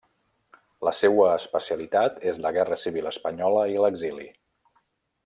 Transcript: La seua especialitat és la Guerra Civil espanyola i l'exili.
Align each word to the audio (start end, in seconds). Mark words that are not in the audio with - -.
La 0.87 0.93
seua 0.99 1.27
especialitat 1.41 2.17
és 2.33 2.41
la 2.47 2.53
Guerra 2.57 2.79
Civil 2.85 3.11
espanyola 3.13 3.67
i 3.75 3.81
l'exili. 3.85 4.27